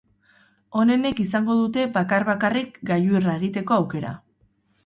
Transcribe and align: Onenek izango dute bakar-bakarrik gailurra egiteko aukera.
Onenek 0.83 1.19
izango 1.25 1.57
dute 1.59 1.83
bakar-bakarrik 1.99 2.81
gailurra 2.93 3.37
egiteko 3.43 3.81
aukera. 3.81 4.19